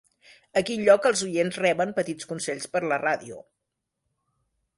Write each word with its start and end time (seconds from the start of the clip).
A 0.61 0.61
quin 0.69 0.85
lloc 0.87 1.05
els 1.09 1.21
oients 1.27 1.59
reben 1.63 1.93
petits 1.99 2.29
consells 2.33 2.67
per 2.77 2.83
la 2.93 2.99
ràdio. 3.05 3.43